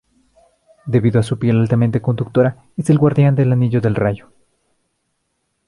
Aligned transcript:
Debido 0.87 1.19
a 1.19 1.23
su 1.23 1.37
piel 1.37 1.59
altamente 1.59 2.01
conductora 2.01 2.65
es 2.75 2.89
el 2.89 2.97
guardián 2.97 3.35
del 3.35 3.51
anillo 3.51 3.81
del 3.81 3.93
rayo. 3.93 4.31